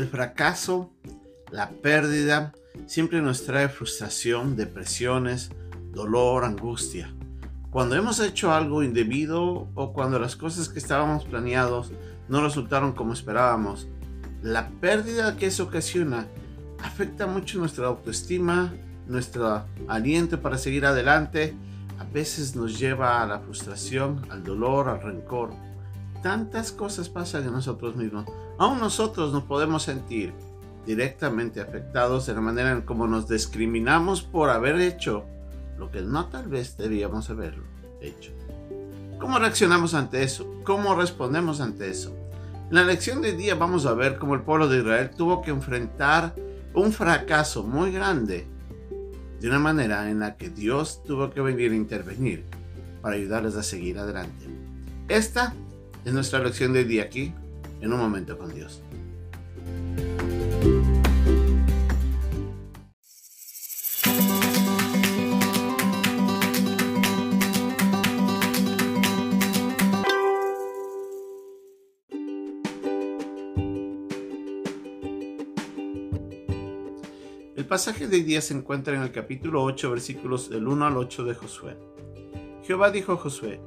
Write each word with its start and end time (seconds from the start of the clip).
El 0.00 0.08
fracaso, 0.08 0.90
la 1.50 1.68
pérdida, 1.68 2.54
siempre 2.86 3.20
nos 3.20 3.44
trae 3.44 3.68
frustración, 3.68 4.56
depresiones, 4.56 5.50
dolor, 5.92 6.44
angustia. 6.44 7.14
Cuando 7.70 7.96
hemos 7.96 8.18
hecho 8.18 8.50
algo 8.50 8.82
indebido 8.82 9.68
o 9.74 9.92
cuando 9.92 10.18
las 10.18 10.36
cosas 10.36 10.70
que 10.70 10.78
estábamos 10.78 11.26
planeados 11.26 11.92
no 12.30 12.42
resultaron 12.42 12.92
como 12.92 13.12
esperábamos, 13.12 13.88
la 14.40 14.70
pérdida 14.80 15.36
que 15.36 15.48
eso 15.48 15.64
ocasiona 15.64 16.26
afecta 16.82 17.26
mucho 17.26 17.58
nuestra 17.58 17.88
autoestima, 17.88 18.72
nuestro 19.06 19.66
aliento 19.86 20.40
para 20.40 20.56
seguir 20.56 20.86
adelante, 20.86 21.54
a 21.98 22.04
veces 22.04 22.56
nos 22.56 22.78
lleva 22.78 23.22
a 23.22 23.26
la 23.26 23.40
frustración, 23.40 24.22
al 24.30 24.44
dolor, 24.44 24.88
al 24.88 25.02
rencor. 25.02 25.50
Tantas 26.22 26.72
cosas 26.72 27.08
pasan 27.08 27.44
en 27.44 27.52
nosotros 27.52 27.96
mismos. 27.96 28.26
Aún 28.58 28.78
nosotros 28.78 29.32
nos 29.32 29.44
podemos 29.44 29.82
sentir 29.82 30.34
directamente 30.86 31.60
afectados 31.60 32.26
de 32.26 32.34
la 32.34 32.40
manera 32.40 32.72
en 32.72 32.82
cómo 32.82 33.06
nos 33.06 33.28
discriminamos 33.28 34.22
por 34.22 34.50
haber 34.50 34.80
hecho 34.80 35.24
lo 35.78 35.90
que 35.90 36.02
no 36.02 36.26
tal 36.26 36.48
vez 36.48 36.76
debíamos 36.76 37.30
haberlo 37.30 37.64
hecho. 38.00 38.32
¿Cómo 39.18 39.38
reaccionamos 39.38 39.94
ante 39.94 40.22
eso? 40.22 40.46
¿Cómo 40.64 40.94
respondemos 40.94 41.60
ante 41.60 41.90
eso? 41.90 42.14
En 42.68 42.76
la 42.76 42.84
lección 42.84 43.20
de 43.22 43.32
día 43.32 43.54
vamos 43.54 43.86
a 43.86 43.94
ver 43.94 44.18
cómo 44.18 44.34
el 44.34 44.42
pueblo 44.42 44.68
de 44.68 44.78
Israel 44.78 45.10
tuvo 45.16 45.42
que 45.42 45.50
enfrentar 45.50 46.34
un 46.74 46.92
fracaso 46.92 47.62
muy 47.62 47.92
grande 47.92 48.46
de 49.40 49.48
una 49.48 49.58
manera 49.58 50.10
en 50.10 50.20
la 50.20 50.36
que 50.36 50.50
Dios 50.50 51.02
tuvo 51.04 51.30
que 51.30 51.40
venir 51.40 51.72
a 51.72 51.76
intervenir 51.76 52.44
para 53.02 53.16
ayudarles 53.16 53.56
a 53.56 53.62
seguir 53.62 53.98
adelante. 53.98 54.46
Esta 55.08 55.54
es 56.04 56.12
nuestra 56.12 56.38
lección 56.38 56.72
de 56.72 56.84
día 56.84 57.02
aquí, 57.02 57.32
en 57.80 57.92
un 57.92 57.98
momento 57.98 58.38
con 58.38 58.54
Dios. 58.54 58.82
El 77.56 77.66
pasaje 77.66 78.08
de 78.08 78.24
día 78.24 78.40
se 78.40 78.54
encuentra 78.54 78.96
en 78.96 79.02
el 79.02 79.12
capítulo 79.12 79.62
8, 79.62 79.90
versículos 79.90 80.50
del 80.50 80.66
1 80.66 80.86
al 80.86 80.96
8 80.96 81.24
de 81.24 81.34
Josué. 81.34 81.76
Jehová 82.64 82.90
dijo 82.90 83.12
a 83.12 83.16
Josué, 83.16 83.60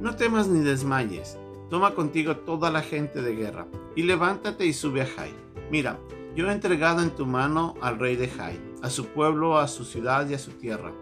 no 0.00 0.16
temas 0.16 0.48
ni 0.48 0.60
desmayes, 0.60 1.36
toma 1.70 1.94
contigo 1.94 2.36
toda 2.36 2.70
la 2.70 2.82
gente 2.82 3.22
de 3.22 3.34
guerra, 3.34 3.66
y 3.96 4.02
levántate 4.02 4.66
y 4.66 4.72
sube 4.72 5.02
a 5.02 5.06
Jai. 5.06 5.32
Mira, 5.70 5.98
yo 6.34 6.48
he 6.48 6.52
entregado 6.52 7.02
en 7.02 7.10
tu 7.10 7.26
mano 7.26 7.74
al 7.80 7.98
rey 7.98 8.16
de 8.16 8.28
Jai, 8.28 8.60
a 8.82 8.90
su 8.90 9.06
pueblo, 9.06 9.58
a 9.58 9.68
su 9.68 9.84
ciudad 9.84 10.28
y 10.28 10.34
a 10.34 10.38
su 10.38 10.52
tierra. 10.52 10.92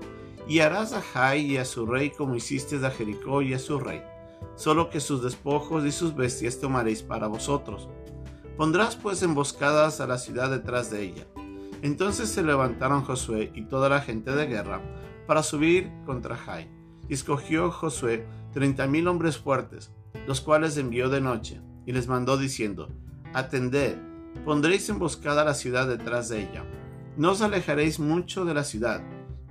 Y 0.47 0.61
harás 0.61 0.93
a 0.93 1.03
Jai 1.03 1.41
y 1.41 1.57
a 1.57 1.65
su 1.65 1.87
rey 1.87 2.11
como 2.11 2.37
hiciste 2.37 2.77
a 2.85 2.91
Jericó 2.91 3.43
y 3.43 3.55
a 3.55 3.59
su 3.59 3.81
rey, 3.81 4.03
solo 4.55 4.91
que 4.91 5.01
sus 5.01 5.23
despojos 5.23 5.85
y 5.85 5.93
sus 5.93 6.15
bestias 6.15 6.61
tomaréis 6.61 7.03
para 7.03 7.27
vosotros. 7.27 7.89
Pondrás 8.57 8.97
pues 8.97 9.23
emboscadas 9.23 10.01
a 10.01 10.07
la 10.07 10.19
ciudad 10.19 10.51
detrás 10.51 10.91
de 10.91 11.03
ella 11.03 11.27
entonces 11.83 12.29
se 12.29 12.43
levantaron 12.43 13.05
Josué 13.05 13.53
y 13.55 13.63
toda 13.63 13.89
la 13.89 14.01
gente 14.01 14.33
de 14.33 14.47
guerra 14.47 14.81
para 15.27 15.43
subir 15.43 15.91
contra 16.05 16.37
Jai. 16.37 16.69
Y 17.09 17.15
escogió 17.15 17.71
Josué 17.71 18.27
treinta 18.53 18.87
mil 18.87 19.07
hombres 19.09 19.39
fuertes, 19.39 19.93
los 20.27 20.41
cuales 20.41 20.77
envió 20.77 21.09
de 21.09 21.21
noche, 21.21 21.61
y 21.87 21.93
les 21.93 22.09
mandó 22.09 22.37
diciendo, 22.37 22.89
Atended, 23.35 23.97
pondréis 24.45 24.89
emboscada 24.89 25.45
la 25.45 25.55
ciudad 25.55 25.89
detrás 25.89 26.29
de 26.29 26.43
ella. 26.43 26.65
No 27.17 27.33
os 27.33 27.43
alejaréis 27.43 27.99
mucho 27.99 28.45
de 28.45 28.55
la 28.55 28.65
ciudad, 28.65 29.03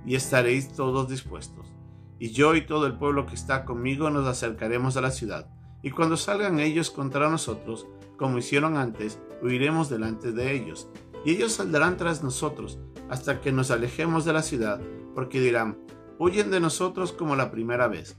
y 0.06 0.14
estaréis 0.14 0.72
todos 0.72 1.08
dispuestos. 1.08 1.74
Y 2.18 2.30
yo 2.30 2.54
y 2.54 2.66
todo 2.66 2.86
el 2.86 2.96
pueblo 2.96 3.26
que 3.26 3.34
está 3.34 3.64
conmigo 3.64 4.10
nos 4.10 4.26
acercaremos 4.26 4.96
a 4.96 5.00
la 5.00 5.10
ciudad, 5.10 5.48
y 5.82 5.90
cuando 5.90 6.16
salgan 6.16 6.60
ellos 6.60 6.90
contra 6.90 7.30
nosotros, 7.30 7.86
como 8.16 8.38
hicieron 8.38 8.76
antes, 8.76 9.20
huiremos 9.42 9.88
delante 9.88 10.32
de 10.32 10.52
ellos 10.52 10.88
y 11.24 11.32
ellos 11.32 11.52
saldrán 11.52 11.96
tras 11.96 12.22
nosotros 12.22 12.78
hasta 13.08 13.40
que 13.40 13.52
nos 13.52 13.70
alejemos 13.70 14.24
de 14.24 14.32
la 14.32 14.42
ciudad, 14.42 14.80
porque 15.14 15.40
dirán, 15.40 15.78
huyen 16.18 16.50
de 16.50 16.60
nosotros 16.60 17.12
como 17.12 17.36
la 17.36 17.50
primera 17.50 17.88
vez. 17.88 18.18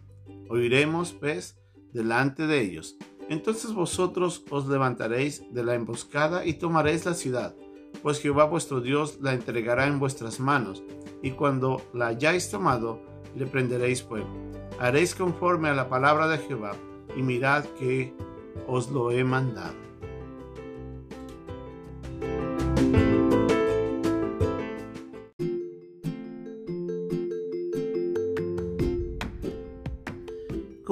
Oiremos, 0.49 1.13
pues, 1.13 1.58
delante 1.93 2.47
de 2.47 2.61
ellos. 2.61 2.97
Entonces 3.29 3.73
vosotros 3.73 4.43
os 4.49 4.67
levantaréis 4.67 5.43
de 5.53 5.63
la 5.63 5.75
emboscada 5.75 6.45
y 6.45 6.53
tomaréis 6.53 7.05
la 7.05 7.13
ciudad, 7.13 7.55
pues 8.01 8.19
Jehová 8.19 8.45
vuestro 8.45 8.81
Dios 8.81 9.19
la 9.21 9.33
entregará 9.33 9.87
en 9.87 9.99
vuestras 9.99 10.39
manos, 10.39 10.83
y 11.21 11.31
cuando 11.31 11.81
la 11.93 12.07
hayáis 12.07 12.49
tomado, 12.49 13.01
le 13.35 13.45
prenderéis 13.45 14.01
fuego. 14.01 14.29
Haréis 14.79 15.13
conforme 15.13 15.69
a 15.69 15.75
la 15.75 15.89
palabra 15.89 16.27
de 16.27 16.39
Jehová, 16.39 16.71
y 17.15 17.21
mirad 17.21 17.65
que 17.77 18.13
os 18.67 18.89
lo 18.89 19.11
he 19.11 19.23
mandado. 19.23 19.88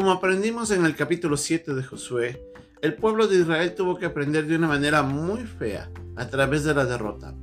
Como 0.08 0.20
aprendimos 0.20 0.72
en 0.72 0.86
el 0.86 0.96
capítulo 0.96 1.36
7 1.36 1.74
de 1.74 1.84
Josué, 1.84 2.42
el 2.82 2.94
pueblo 2.94 3.28
de 3.28 3.40
Israel 3.40 3.76
tuvo 3.76 3.98
que 3.98 4.06
aprender 4.06 4.48
de 4.48 4.56
una 4.56 4.70
manera 4.70 5.04
muy 5.04 5.42
fea 5.42 5.90
a 6.16 6.30
través 6.30 6.64
de 6.64 6.74
la 6.74 6.86
derrota. 6.86 7.36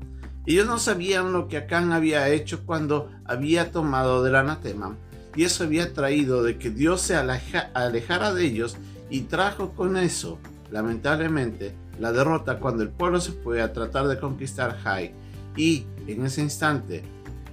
Ellos 0.47 0.67
no 0.67 0.79
sabían 0.79 1.35
lo 1.35 1.47
que 1.47 1.59
Acán 1.59 1.93
había 1.93 2.27
hecho 2.31 2.65
cuando 2.65 3.11
había 3.27 3.71
tomado 3.71 4.23
del 4.23 4.37
anatema, 4.37 4.97
y 5.37 5.45
eso 5.45 5.65
había 5.65 5.93
traído 5.93 6.43
de 6.43 6.57
que 6.57 6.71
Dios 6.71 7.03
se 7.03 7.17
alejara 7.17 8.33
de 8.33 8.47
ellos 8.47 8.79
y 9.11 9.21
trajo 9.25 9.75
con 9.75 9.99
eso, 9.99 10.39
lamentablemente, 10.71 11.75
la 12.01 12.13
derrota 12.13 12.61
cuando 12.61 12.83
el 12.83 12.89
pueblo 12.89 13.21
se 13.21 13.33
fue 13.33 13.61
a 13.61 13.75
tratar 13.75 14.09
de 14.09 14.19
conquistar 14.19 14.79
Jai. 14.79 15.13
Y 15.55 15.85
en 16.07 16.25
ese 16.25 16.41
instante, 16.41 17.03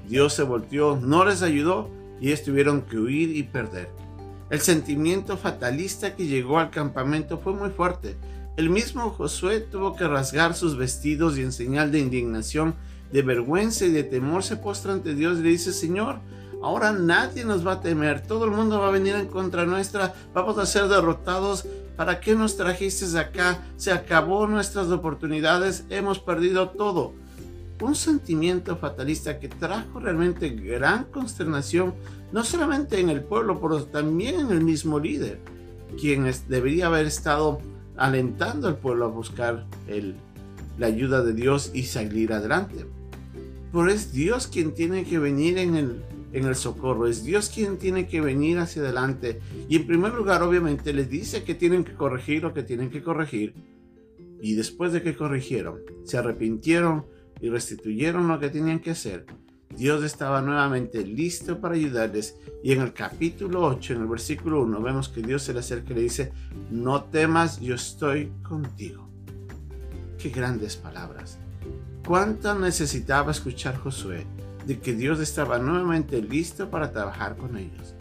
Dios 0.08 0.34
se 0.34 0.44
volteó, 0.44 0.96
no 0.96 1.26
les 1.26 1.42
ayudó 1.42 1.90
y 2.22 2.28
ellos 2.28 2.44
tuvieron 2.44 2.84
que 2.84 2.98
huir 2.98 3.36
y 3.36 3.44
perder. 3.44 3.90
El 4.52 4.60
sentimiento 4.60 5.38
fatalista 5.38 6.14
que 6.14 6.28
llegó 6.28 6.60
al 6.60 6.72
campamento 6.72 7.38
fue 7.38 7.54
muy 7.54 7.70
fuerte. 7.70 8.18
El 8.58 8.70
mismo 8.70 9.10
Josué 9.10 9.62
tuvo 9.62 9.96
que 9.96 10.06
rasgar 10.06 10.56
sus 10.56 10.76
vestidos 10.76 11.38
y 11.38 11.42
en 11.42 11.54
señal 11.54 11.90
de 11.90 12.00
indignación, 12.00 12.76
de 13.14 13.22
vergüenza 13.22 13.86
y 13.86 13.92
de 13.92 14.04
temor 14.04 14.44
se 14.44 14.58
postra 14.58 14.92
ante 14.92 15.16
Dios 15.16 15.40
y 15.40 15.44
le 15.44 15.50
dice, 15.52 15.72
Señor, 15.72 16.20
ahora 16.62 16.92
nadie 16.92 17.46
nos 17.46 17.66
va 17.66 17.74
a 17.74 17.82
temer, 17.82 18.24
todo 18.24 18.44
el 18.44 18.52
mundo 18.52 18.82
va 18.82 18.90
a 18.90 18.92
venir 18.92 19.16
en 19.16 19.28
contra 19.28 19.66
nuestra, 19.66 20.14
vamos 20.34 20.58
a 20.58 20.66
ser 20.66 20.90
derrotados. 20.90 21.66
¿Para 21.96 22.20
qué 22.20 22.36
nos 22.36 22.58
trajiste 22.58 23.18
acá? 23.18 23.64
Se 23.78 23.94
acabó 23.94 24.48
nuestras 24.48 24.88
oportunidades, 24.88 25.86
hemos 25.90 26.20
perdido 26.20 26.72
todo 26.72 27.14
un 27.84 27.96
sentimiento 27.96 28.78
fatalista 28.78 29.40
que 29.40 29.48
trajo 29.48 30.00
realmente 30.00 30.50
gran 30.50 31.06
consternación, 31.06 31.94
no 32.32 32.44
solamente 32.44 33.00
en 33.00 33.10
el 33.10 33.24
pueblo, 33.24 33.60
pero 33.60 33.84
también 33.86 34.40
en 34.40 34.52
el 34.52 34.64
mismo 34.64 35.00
líder, 35.00 35.40
quien 36.00 36.30
debería 36.48 36.88
haber 36.88 37.06
estado 37.06 37.60
alentando 37.98 38.68
al 38.68 38.78
pueblo 38.78 39.06
a 39.06 39.10
buscar 39.10 39.66
la 40.78 40.88
ayuda 40.88 41.24
de 41.24 41.34
Dios 41.34 41.72
y 41.74 41.84
salir 41.84 42.34
adelante. 42.34 42.86
Pero 43.72 43.90
es 43.90 44.12
Dios 44.12 44.48
quien 44.48 44.74
tiene 44.74 45.06
que 45.06 45.20
venir 45.20 45.58
en 45.58 45.76
el, 45.76 46.02
en 46.34 46.46
el 46.46 46.56
socorro, 46.56 47.08
es 47.08 47.24
Dios 47.24 47.50
quien 47.50 47.78
tiene 47.78 48.08
que 48.08 48.22
venir 48.22 48.60
hacia 48.60 48.82
adelante. 48.82 49.40
Y 49.70 49.78
en 49.78 49.88
primer 49.88 50.14
lugar, 50.14 50.44
obviamente, 50.44 50.94
les 50.94 51.10
dice 51.10 51.44
que 51.44 51.56
tienen 51.56 51.84
que 51.84 51.94
corregir 51.94 52.44
lo 52.44 52.54
que 52.54 52.64
tienen 52.64 52.90
que 52.90 53.02
corregir. 53.02 53.54
Y 54.42 54.56
después 54.56 54.92
de 54.92 55.04
que 55.04 55.16
corrigieron, 55.16 55.80
se 56.04 56.18
arrepintieron, 56.18 57.06
y 57.42 57.50
restituyeron 57.50 58.28
lo 58.28 58.40
que 58.40 58.50
tenían 58.50 58.80
que 58.80 58.92
hacer, 58.92 59.26
Dios 59.76 60.04
estaba 60.04 60.42
nuevamente 60.42 61.06
listo 61.06 61.60
para 61.60 61.76
ayudarles 61.76 62.36
y 62.64 62.74
en 62.74 62.82
el 62.82 62.94
capítulo 62.94 63.66
8, 63.66 63.94
en 63.94 64.02
el 64.02 64.08
versículo 64.08 64.62
1, 64.64 64.82
vemos 64.82 65.10
que 65.10 65.22
Dios 65.22 65.44
se 65.44 65.54
le 65.54 65.60
acerca 65.60 65.92
y 65.92 65.96
le 65.96 66.02
dice, 66.02 66.34
no 66.70 67.06
temas, 67.06 67.60
yo 67.60 67.76
estoy 67.76 68.32
contigo. 68.48 69.10
Qué 70.18 70.30
grandes 70.30 70.76
palabras. 70.76 71.40
¿Cuánto 72.06 72.54
necesitaba 72.58 73.32
escuchar 73.32 73.78
Josué 73.78 74.26
de 74.68 74.80
que 74.80 74.94
Dios 74.94 75.20
estaba 75.20 75.58
nuevamente 75.58 76.22
listo 76.22 76.70
para 76.70 76.92
trabajar 76.92 77.38
con 77.38 77.58
ellos? 77.58 77.96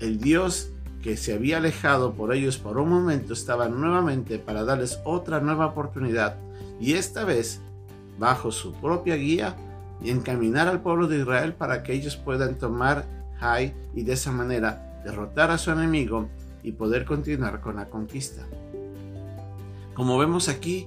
El 0.00 0.20
Dios 0.20 0.70
que 1.02 1.16
se 1.16 1.32
había 1.32 1.58
alejado 1.58 2.14
por 2.14 2.34
ellos 2.34 2.58
por 2.58 2.78
un 2.78 2.90
momento 2.90 3.32
estaba 3.32 3.68
nuevamente 3.68 4.38
para 4.38 4.64
darles 4.64 4.98
otra 5.04 5.40
nueva 5.40 5.66
oportunidad 5.66 6.36
y 6.80 6.94
esta 6.94 7.24
vez 7.24 7.60
bajo 8.18 8.50
su 8.50 8.72
propia 8.74 9.16
guía 9.16 9.56
y 10.00 10.10
encaminar 10.10 10.68
al 10.68 10.82
pueblo 10.82 11.08
de 11.08 11.18
Israel 11.18 11.54
para 11.54 11.82
que 11.82 11.92
ellos 11.92 12.16
puedan 12.16 12.56
tomar 12.56 13.06
Jai 13.38 13.74
y 13.94 14.02
de 14.02 14.12
esa 14.12 14.32
manera 14.32 15.00
derrotar 15.04 15.50
a 15.50 15.58
su 15.58 15.70
enemigo 15.70 16.28
y 16.62 16.72
poder 16.72 17.04
continuar 17.04 17.60
con 17.60 17.76
la 17.76 17.88
conquista. 17.88 18.46
Como 19.94 20.18
vemos 20.18 20.48
aquí, 20.48 20.86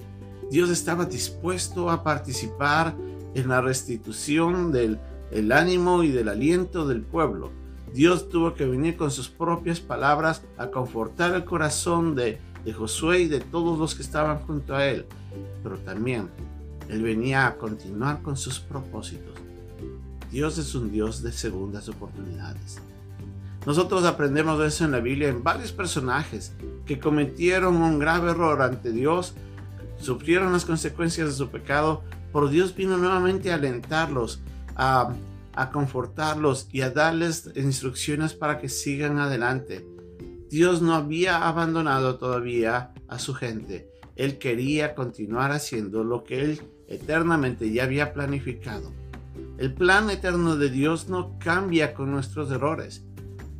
Dios 0.50 0.70
estaba 0.70 1.04
dispuesto 1.04 1.90
a 1.90 2.02
participar 2.02 2.94
en 3.34 3.48
la 3.48 3.60
restitución 3.60 4.72
del 4.72 4.98
el 5.30 5.50
ánimo 5.50 6.02
y 6.02 6.10
del 6.10 6.28
aliento 6.28 6.86
del 6.86 7.02
pueblo. 7.02 7.50
Dios 7.94 8.28
tuvo 8.28 8.54
que 8.54 8.66
venir 8.66 8.96
con 8.96 9.10
sus 9.10 9.28
propias 9.28 9.80
palabras 9.80 10.42
a 10.58 10.68
confortar 10.68 11.34
el 11.34 11.44
corazón 11.44 12.14
de, 12.14 12.38
de 12.64 12.72
Josué 12.72 13.20
y 13.20 13.28
de 13.28 13.40
todos 13.40 13.78
los 13.78 13.94
que 13.94 14.02
estaban 14.02 14.40
junto 14.40 14.74
a 14.74 14.86
él. 14.86 15.06
Pero 15.62 15.78
también 15.78 16.28
Él 16.88 17.02
venía 17.02 17.46
a 17.46 17.56
continuar 17.56 18.22
con 18.22 18.36
sus 18.36 18.60
propósitos. 18.60 19.34
Dios 20.30 20.56
es 20.58 20.74
un 20.74 20.90
Dios 20.90 21.22
de 21.22 21.30
segundas 21.30 21.88
oportunidades. 21.88 22.78
Nosotros 23.66 24.04
aprendemos 24.04 24.60
eso 24.64 24.84
en 24.84 24.92
la 24.92 25.00
Biblia 25.00 25.28
en 25.28 25.44
varios 25.44 25.72
personajes 25.72 26.52
que 26.86 26.98
cometieron 26.98 27.76
un 27.76 27.98
grave 27.98 28.30
error 28.30 28.60
ante 28.62 28.90
Dios, 28.90 29.34
sufrieron 30.00 30.52
las 30.52 30.64
consecuencias 30.64 31.28
de 31.28 31.34
su 31.34 31.48
pecado, 31.48 32.02
pero 32.32 32.48
Dios 32.48 32.74
vino 32.74 32.96
nuevamente 32.96 33.52
a 33.52 33.56
alentarlos, 33.56 34.40
a, 34.74 35.12
a 35.54 35.70
confortarlos 35.70 36.68
y 36.72 36.80
a 36.80 36.90
darles 36.90 37.50
instrucciones 37.54 38.32
para 38.32 38.58
que 38.58 38.68
sigan 38.68 39.18
adelante. 39.18 39.86
Dios 40.50 40.82
no 40.82 40.94
había 40.94 41.46
abandonado 41.46 42.16
todavía 42.16 42.92
a 43.06 43.18
su 43.18 43.34
gente. 43.34 43.91
Él 44.16 44.38
quería 44.38 44.94
continuar 44.94 45.52
haciendo 45.52 46.04
lo 46.04 46.24
que 46.24 46.42
Él 46.42 46.60
eternamente 46.88 47.70
ya 47.72 47.84
había 47.84 48.12
planificado. 48.12 48.92
El 49.58 49.72
plan 49.72 50.10
eterno 50.10 50.56
de 50.56 50.70
Dios 50.70 51.08
no 51.08 51.38
cambia 51.38 51.94
con 51.94 52.10
nuestros 52.10 52.50
errores. 52.50 53.04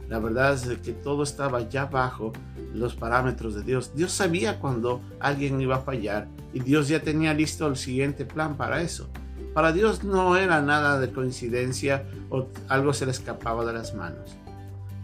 La 0.08 0.18
verdad 0.18 0.54
es 0.54 0.78
que 0.78 0.92
todo 0.92 1.22
estaba 1.22 1.68
ya 1.68 1.86
bajo 1.86 2.32
los 2.74 2.94
parámetros 2.94 3.54
de 3.54 3.62
Dios. 3.62 3.92
Dios 3.94 4.12
sabía 4.12 4.58
cuando 4.58 5.00
alguien 5.20 5.60
iba 5.60 5.76
a 5.76 5.80
fallar 5.80 6.28
y 6.52 6.60
Dios 6.60 6.88
ya 6.88 7.02
tenía 7.02 7.32
listo 7.32 7.66
el 7.66 7.76
siguiente 7.76 8.24
plan 8.24 8.56
para 8.56 8.82
eso. 8.82 9.08
Para 9.54 9.72
Dios 9.72 10.02
no 10.02 10.36
era 10.36 10.60
nada 10.62 10.98
de 10.98 11.12
coincidencia 11.12 12.06
o 12.30 12.48
algo 12.68 12.92
se 12.94 13.04
le 13.04 13.12
escapaba 13.12 13.64
de 13.64 13.74
las 13.74 13.94
manos. 13.94 14.36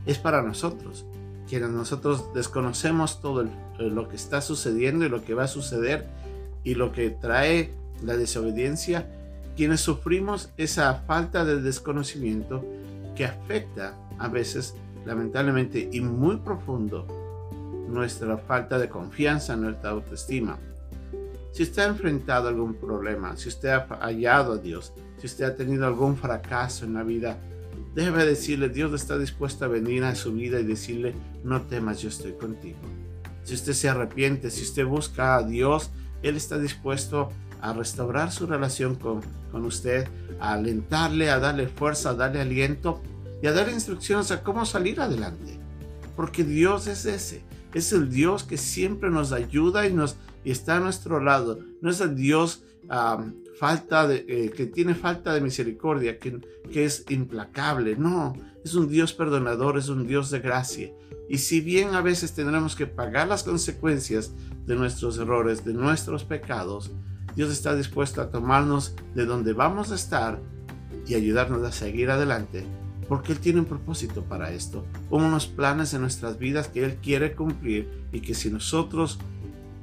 Es 0.07 0.19
para 0.19 0.43
nosotros, 0.43 1.07
quienes 1.49 1.71
nosotros 1.71 2.33
desconocemos 2.35 3.21
todo 3.21 3.49
lo 3.79 4.09
que 4.09 4.17
está 4.17 4.41
sucediendo 4.41 5.05
y 5.05 5.09
lo 5.09 5.25
que 5.25 5.35
va 5.35 5.45
a 5.45 5.49
suceder 5.49 6.07
y 6.63 6.75
lo 6.75 6.93
que 6.93 7.11
trae 7.11 7.73
la 8.03 8.17
desobediencia, 8.17 9.07
quienes 9.57 9.81
sufrimos 9.81 10.51
esa 10.57 10.95
falta 11.07 11.45
de 11.45 11.61
desconocimiento 11.61 12.65
que 13.17 13.25
afecta 13.25 13.97
a 14.19 14.29
veces 14.29 14.75
lamentablemente 15.05 15.89
y 15.91 16.01
muy 16.01 16.37
profundo 16.37 17.07
nuestra 17.89 18.37
falta 18.37 18.79
de 18.79 18.89
confianza, 18.89 19.57
nuestra 19.57 19.91
autoestima. 19.91 20.59
Si 21.53 21.63
usted 21.63 21.83
ha 21.83 21.87
enfrentado 21.87 22.49
algún 22.49 22.75
problema, 22.75 23.37
si 23.37 23.49
usted 23.49 23.71
ha 23.71 23.81
fallado 23.81 24.53
a 24.53 24.59
Dios, 24.59 24.93
si 25.17 25.27
usted 25.27 25.47
ha 25.47 25.57
tenido 25.57 25.87
algún 25.87 26.17
fracaso 26.17 26.85
en 26.85 26.95
la 26.95 27.03
vida, 27.03 27.39
debe 27.95 28.25
decirle, 28.25 28.69
Dios 28.69 28.93
está 28.93 29.19
dispuesto 29.19 29.65
a 29.65 29.69
venir 29.69 30.05
a 30.05 30.15
su 30.15 30.33
vida 30.33 30.61
y 30.61 30.65
decirle, 30.65 31.15
no 31.45 31.63
temas, 31.63 32.01
yo 32.01 32.09
estoy 32.09 32.33
contigo. 32.33 32.79
Si 33.45 33.55
usted 33.55 33.73
se 33.73 33.89
arrepiente, 33.89 34.51
si 34.51 34.63
usted 34.63 34.85
busca 34.85 35.37
a 35.37 35.43
Dios, 35.43 35.91
Él 36.23 36.37
está 36.37 36.59
dispuesto 36.59 37.31
a 37.61 37.73
restaurar 37.73 38.31
su 38.31 38.47
relación 38.47 38.95
con, 38.95 39.21
con 39.51 39.65
usted, 39.65 40.07
a 40.41 40.53
alentarle, 40.53 41.31
a 41.31 41.39
darle 41.39 41.69
fuerza, 41.69 42.11
a 42.11 42.15
darle 42.15 42.41
aliento 42.41 43.01
y 43.43 43.47
a 43.47 43.53
dar 43.53 43.69
instrucciones 43.69 44.31
a 44.31 44.43
cómo 44.43 44.65
salir 44.67 45.01
adelante. 45.01 45.59
Porque 46.17 46.45
Dios 46.45 46.87
es 46.87 47.07
ese, 47.07 47.43
es 47.75 47.93
el 47.93 48.11
Dios 48.11 48.45
que 48.45 48.57
siempre 48.57 49.11
nos 49.11 49.33
ayuda 49.33 49.87
y, 49.87 49.93
nos, 49.93 50.17
y 50.45 50.51
está 50.51 50.77
a 50.77 50.81
nuestro 50.81 51.21
lado. 51.21 51.59
No 51.81 51.91
es 51.91 52.01
el 52.01 52.17
Dios 52.17 52.63
falta 53.59 54.07
de, 54.07 54.25
eh, 54.29 54.51
que 54.51 54.67
tiene 54.67 54.95
falta 54.95 55.35
de 55.35 55.41
misericordia, 55.41 56.19
que, 56.19 56.41
que 56.73 56.85
es 56.85 57.05
implacable. 57.09 57.97
No, 57.97 58.37
es 58.65 58.75
un 58.75 58.89
Dios 58.89 59.13
perdonador, 59.13 59.79
es 59.79 59.89
un 59.89 60.07
Dios 60.07 60.31
de 60.31 60.41
gracia. 60.41 60.93
Y 61.29 61.39
si 61.39 61.61
bien 61.61 61.95
a 61.95 62.01
veces 62.01 62.35
tendremos 62.35 62.75
que 62.75 62.87
pagar 62.87 63.29
las 63.29 63.43
consecuencias 63.43 64.33
de 64.67 64.77
nuestros 64.77 65.19
errores, 65.19 65.65
de 65.65 65.75
nuestros 65.75 66.25
pecados, 66.25 66.91
Dios 67.37 67.51
está 67.51 67.75
dispuesto 67.75 68.23
a 68.23 68.31
tomarnos 68.31 68.95
de 69.15 69.27
donde 69.27 69.53
vamos 69.53 69.93
a 69.93 69.95
estar 69.95 70.41
y 71.07 71.15
ayudarnos 71.15 71.63
a 71.63 71.73
seguir 71.73 72.11
adelante 72.11 72.65
porque 73.09 73.33
Él 73.33 73.39
tiene 73.39 73.61
un 73.61 73.67
propósito 73.67 74.23
para 74.23 74.53
esto, 74.53 74.85
unos 75.11 75.47
planes 75.47 75.95
en 75.95 76.03
nuestras 76.03 76.39
vidas 76.39 76.69
que 76.69 76.85
Él 76.85 76.97
quiere 77.03 77.35
cumplir 77.35 77.89
y 78.13 78.21
que 78.21 78.35
si 78.35 78.51
nosotros 78.51 79.19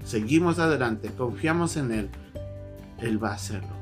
seguimos 0.04 0.60
adelante, 0.60 1.10
confiamos 1.18 1.76
en 1.76 1.92
Él, 1.92 2.10
Él 3.06 3.24
va 3.24 3.30
a 3.30 3.36
hacerlo. 3.36 3.76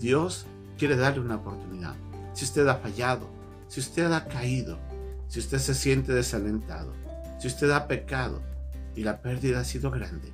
Dios 0.00 0.46
quiere 0.78 0.96
darle 0.96 1.20
una 1.20 1.36
oportunidad. 1.36 1.94
Si 2.32 2.44
usted 2.44 2.66
ha 2.66 2.76
fallado, 2.76 3.28
si 3.68 3.80
usted 3.80 4.10
ha 4.12 4.26
caído, 4.26 4.78
si 5.28 5.40
usted 5.40 5.58
se 5.58 5.74
siente 5.74 6.12
desalentado, 6.12 6.92
si 7.38 7.48
usted 7.48 7.70
ha 7.70 7.86
pecado 7.86 8.40
y 8.94 9.02
la 9.02 9.20
pérdida 9.20 9.60
ha 9.60 9.64
sido 9.64 9.90
grande, 9.90 10.32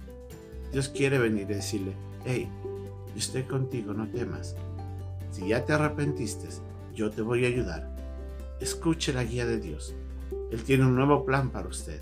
Dios 0.73 0.89
quiere 0.89 1.19
venir 1.19 1.51
y 1.51 1.55
decirle, 1.55 1.93
hey, 2.25 2.49
yo 3.09 3.19
estoy 3.19 3.43
contigo, 3.43 3.93
no 3.93 4.09
temas. 4.09 4.55
Si 5.31 5.49
ya 5.49 5.65
te 5.65 5.73
arrepentiste, 5.73 6.49
yo 6.95 7.11
te 7.11 7.23
voy 7.23 7.45
a 7.45 7.49
ayudar. 7.49 7.95
Escuche 8.61 9.13
la 9.13 9.25
guía 9.25 9.47
de 9.47 9.59
Dios. 9.59 9.95
Él 10.51 10.63
tiene 10.63 10.87
un 10.87 10.95
nuevo 10.95 11.25
plan 11.25 11.51
para 11.51 11.69
usted, 11.69 12.01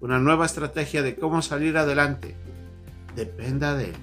una 0.00 0.18
nueva 0.18 0.46
estrategia 0.46 1.02
de 1.02 1.16
cómo 1.16 1.42
salir 1.42 1.76
adelante. 1.76 2.34
Dependa 3.14 3.74
de 3.74 3.86
Él, 3.86 3.96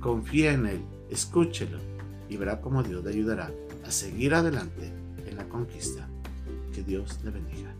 confía 0.00 0.52
en 0.52 0.66
Él, 0.66 0.84
escúchelo 1.10 1.78
y 2.28 2.36
verá 2.36 2.60
cómo 2.60 2.82
Dios 2.82 3.04
le 3.04 3.10
ayudará 3.10 3.50
a 3.84 3.90
seguir 3.90 4.34
adelante 4.34 4.92
en 5.26 5.36
la 5.36 5.48
conquista. 5.48 6.08
Que 6.74 6.82
Dios 6.82 7.20
le 7.24 7.30
bendiga. 7.30 7.77